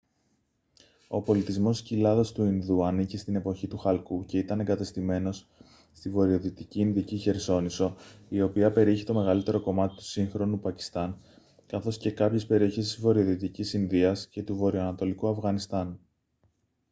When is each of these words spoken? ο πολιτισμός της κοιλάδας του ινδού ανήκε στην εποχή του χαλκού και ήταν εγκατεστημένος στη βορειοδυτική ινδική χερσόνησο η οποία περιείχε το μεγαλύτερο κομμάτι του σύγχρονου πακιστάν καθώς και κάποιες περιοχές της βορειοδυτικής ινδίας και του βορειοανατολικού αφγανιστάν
ο 1.07 1.21
πολιτισμός 1.21 1.79
της 1.79 1.87
κοιλάδας 1.87 2.31
του 2.31 2.43
ινδού 2.43 2.85
ανήκε 2.85 3.17
στην 3.17 3.35
εποχή 3.35 3.67
του 3.67 3.77
χαλκού 3.77 4.25
και 4.25 4.37
ήταν 4.37 4.59
εγκατεστημένος 4.59 5.47
στη 5.91 6.09
βορειοδυτική 6.09 6.79
ινδική 6.79 7.15
χερσόνησο 7.15 7.95
η 8.29 8.41
οποία 8.41 8.71
περιείχε 8.71 9.03
το 9.03 9.13
μεγαλύτερο 9.13 9.61
κομμάτι 9.61 9.95
του 9.95 10.03
σύγχρονου 10.05 10.59
πακιστάν 10.59 11.19
καθώς 11.65 11.97
και 11.97 12.11
κάποιες 12.11 12.45
περιοχές 12.45 12.85
της 12.85 12.99
βορειοδυτικής 13.01 13.73
ινδίας 13.73 14.27
και 14.27 14.43
του 14.43 14.55
βορειοανατολικού 14.55 15.27
αφγανιστάν 15.29 15.99